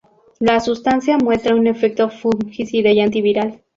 La 0.39 0.59
sustancia 0.59 1.15
muestra 1.19 1.53
un 1.53 1.67
efecto 1.67 2.09
fungicida 2.09 2.89
y 2.89 3.01
antiviral. 3.01 3.61